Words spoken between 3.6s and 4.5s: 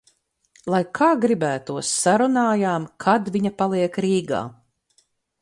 paliek Rīgā.